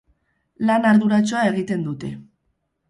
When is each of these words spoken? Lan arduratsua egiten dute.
Lan 0.69 0.89
arduratsua 0.93 1.45
egiten 1.53 1.89
dute. 1.91 2.13